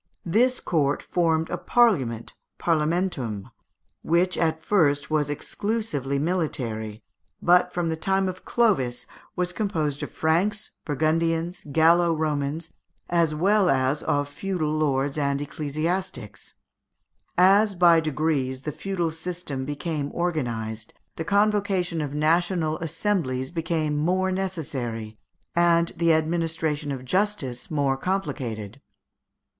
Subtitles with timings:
[0.25, 3.51] This court formed a parliament (parlamentum),
[4.01, 7.03] which at first was exclusively military,
[7.39, 12.73] but from the time of Clovis was composed of Franks, Burgundians, Gallo Romans,
[13.11, 16.55] as well as of feudal lords and ecclesiastics.
[17.37, 24.31] As, by degrees, the feudal System became organized, the convocation of national assemblies became more
[24.31, 25.19] necessary,
[25.55, 28.81] and the administration of justice more complicated.